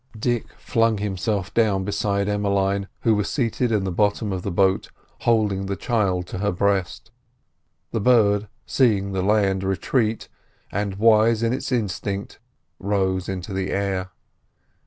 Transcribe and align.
Dick 0.17 0.47
flung 0.57 0.97
himself 0.97 1.53
down 1.53 1.83
beside 1.83 2.27
Emmeline, 2.27 2.87
who 3.01 3.13
was 3.13 3.29
seated 3.29 3.71
in 3.71 3.83
the 3.83 3.91
bottom 3.91 4.33
of 4.33 4.41
the 4.41 4.49
boat 4.49 4.89
holding 5.29 5.67
the 5.67 5.75
child 5.75 6.25
to 6.25 6.39
her 6.39 6.51
breast. 6.51 7.11
The 7.91 8.01
bird, 8.01 8.47
seeing 8.65 9.11
the 9.11 9.21
land 9.21 9.63
retreat, 9.63 10.27
and 10.71 10.95
wise 10.95 11.43
in 11.43 11.53
its 11.53 11.71
instinct, 11.71 12.39
rose 12.79 13.29
into 13.29 13.53
the 13.53 13.69
air. 13.69 14.09